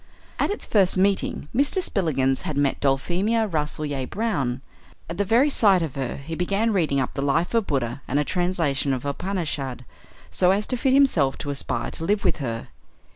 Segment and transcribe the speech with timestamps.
[0.39, 1.79] At its first meeting Mr.
[1.79, 4.61] Spillikins had met Dulphemia Rasselyer Brown.
[5.07, 8.17] At the very sight of her he began reading up the life of Buddha and
[8.17, 9.83] a translation of the Upanishads
[10.31, 12.69] so as to fit himself to aspire to live with her.